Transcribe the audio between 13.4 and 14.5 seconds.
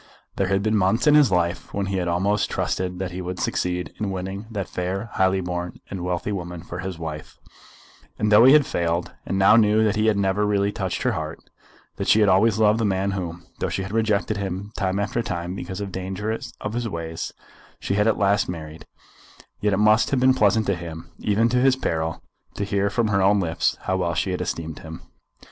though she had rejected